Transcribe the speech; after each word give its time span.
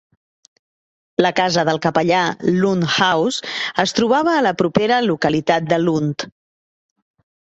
La 1.23 1.29
casa 1.39 1.65
del 1.69 1.79
capellà, 1.83 2.21
Lunt 2.63 2.81
House, 3.07 3.51
es 3.85 3.93
trobava 3.99 4.33
a 4.37 4.41
la 4.47 4.55
propera 4.63 4.97
localitat 5.09 5.71
de 5.75 5.79
Lunt. 5.83 6.17